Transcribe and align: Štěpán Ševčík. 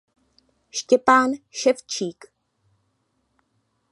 Štěpán 0.77 1.29
Ševčík. 1.59 2.19